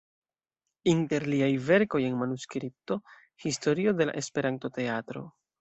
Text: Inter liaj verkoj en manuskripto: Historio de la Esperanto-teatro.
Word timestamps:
Inter 0.93 1.25
liaj 1.33 1.49
verkoj 1.67 2.01
en 2.07 2.17
manuskripto: 2.23 2.99
Historio 3.47 3.97
de 4.01 4.11
la 4.13 4.19
Esperanto-teatro. 4.25 5.27